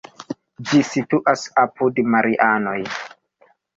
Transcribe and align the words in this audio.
Ĝi 0.69 0.79
situas 0.91 1.43
apud 1.65 2.01
Marianoj. 2.15 2.77